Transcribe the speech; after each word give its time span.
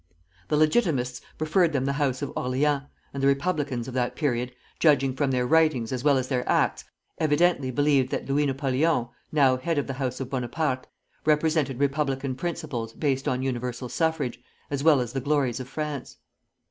The 0.47 0.57
Legitimists 0.57 1.21
preferred 1.37 1.73
them 1.73 1.85
the 1.85 1.93
house 1.93 2.23
of 2.23 2.33
Orleans, 2.35 2.81
and 3.13 3.21
the 3.21 3.27
republicans 3.27 3.87
of 3.87 3.93
that 3.93 4.15
period 4.15 4.51
judging 4.79 5.15
from 5.15 5.29
their 5.29 5.45
writings 5.45 5.91
as 5.91 6.03
well 6.03 6.17
as 6.17 6.27
their 6.27 6.43
acts 6.49 6.85
evidently 7.19 7.69
believed 7.69 8.09
that 8.09 8.27
Louis 8.27 8.47
Napoleon, 8.47 9.09
now 9.31 9.57
head 9.57 9.77
of 9.77 9.85
the 9.85 9.93
house 9.93 10.19
of 10.19 10.27
Bonaparte, 10.31 10.87
represented 11.23 11.79
republican 11.79 12.33
principles 12.33 12.93
based 12.93 13.27
on 13.27 13.43
universal 13.43 13.89
suffrage, 13.89 14.41
as 14.71 14.83
well 14.83 15.01
as 15.01 15.13
the 15.13 15.21
glories 15.21 15.59
of 15.59 15.69
France. 15.69 16.17